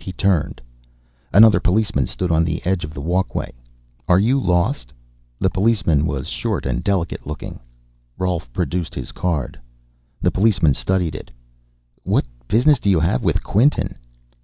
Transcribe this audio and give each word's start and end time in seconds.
He 0.00 0.10
turned. 0.12 0.60
Another 1.32 1.60
policeman 1.60 2.06
stood 2.06 2.32
on 2.32 2.42
the 2.42 2.60
edge 2.66 2.82
of 2.82 2.92
the 2.92 3.00
walkway. 3.00 3.52
"Are 4.08 4.18
you 4.18 4.40
lost?" 4.40 4.92
The 5.38 5.48
policeman 5.48 6.06
was 6.06 6.26
short 6.26 6.66
and 6.66 6.82
delicate 6.82 7.24
looking. 7.24 7.60
Rolf 8.18 8.52
produced 8.52 8.96
his 8.96 9.12
card. 9.12 9.60
The 10.20 10.32
policeman 10.32 10.74
studied 10.74 11.14
it. 11.14 11.30
"What 12.02 12.26
business 12.48 12.80
do 12.80 12.90
you 12.90 12.98
have 12.98 13.22
with 13.22 13.44
Quinton?" 13.44 13.96